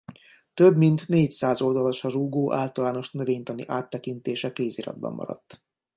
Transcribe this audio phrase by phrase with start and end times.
[0.53, 5.63] Több mint négyszáz oldalasra rúgó általános növénytani áttekintése kéziratban maradt.